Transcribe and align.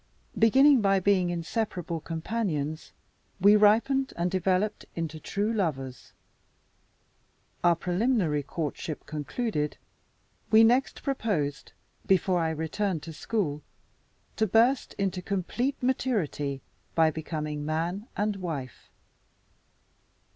Beginning 0.35 0.81
by 0.81 0.99
being 0.99 1.29
inseparable 1.29 1.99
companions, 1.99 2.91
we 3.39 3.55
ripened 3.55 4.13
and 4.17 4.31
developed 4.31 4.83
into 4.95 5.19
true 5.19 5.53
lovers. 5.53 6.13
Our 7.63 7.75
preliminary 7.75 8.41
courtship 8.41 9.05
concluded, 9.05 9.77
we 10.49 10.63
next 10.63 11.03
proposed 11.03 11.73
(before 12.07 12.39
I 12.39 12.49
returned 12.49 13.03
to 13.03 13.13
school) 13.13 13.61
to 14.37 14.47
burst 14.47 14.95
into 14.95 15.21
complete 15.21 15.75
maturity 15.83 16.63
by 16.95 17.11
becoming 17.11 17.63
man 17.63 18.07
and 18.17 18.37
wife. 18.37 18.89